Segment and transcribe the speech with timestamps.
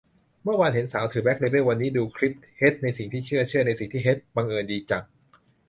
[0.43, 5.03] เมื่อวานเห็นสาวถือแบ็คเลเบิล วันนี้ดูคลิป "เฮ็ดในสิ่งที่เซื่อ เซื่อในสิ่งที่เฮ็ด" บังเอิญดีจัง